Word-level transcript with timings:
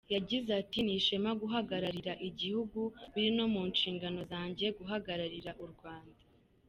Yagize 0.15 0.49
ati 0.61 0.79
“Ni 0.81 0.93
ishema 0.99 1.31
guhagararira 1.41 2.13
igihugu, 2.29 2.81
biri 3.13 3.29
no 3.37 3.45
mu 3.53 3.61
nshingano 3.71 4.19
zanjye 4.31 4.65
guhagararira 4.77 5.51
u 5.65 5.67
Rwanda. 5.73 6.19